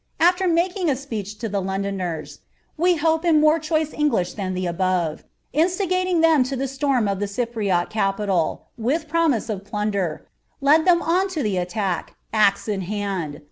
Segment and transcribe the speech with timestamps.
[0.19, 2.39] after making a speech to the liouduners,
[2.79, 5.19] i^we hope in more < &)gliih than the ntiove,)
[5.53, 10.21] instigating them lo the siorm of the j' t rsniuil, with promise of phmder,
[10.59, 13.39] led them on to the attack, axe 'i 'iind.